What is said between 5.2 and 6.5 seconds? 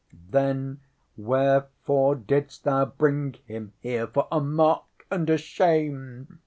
a shame?